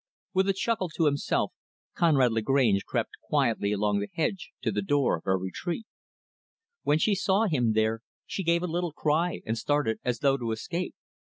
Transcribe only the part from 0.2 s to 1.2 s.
With a chuckle to